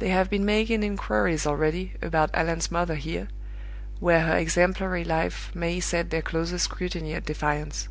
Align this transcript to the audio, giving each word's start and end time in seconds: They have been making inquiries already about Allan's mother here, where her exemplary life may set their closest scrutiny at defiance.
They 0.00 0.08
have 0.08 0.28
been 0.28 0.44
making 0.44 0.82
inquiries 0.82 1.46
already 1.46 1.92
about 2.02 2.34
Allan's 2.34 2.72
mother 2.72 2.96
here, 2.96 3.28
where 4.00 4.22
her 4.26 4.36
exemplary 4.36 5.04
life 5.04 5.54
may 5.54 5.78
set 5.78 6.10
their 6.10 6.22
closest 6.22 6.64
scrutiny 6.64 7.14
at 7.14 7.24
defiance. 7.24 7.88